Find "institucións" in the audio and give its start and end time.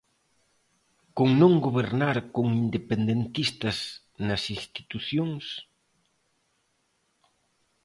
4.57-5.45